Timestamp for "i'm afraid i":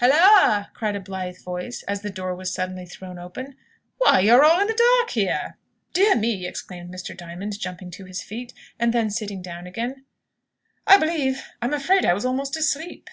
11.62-12.12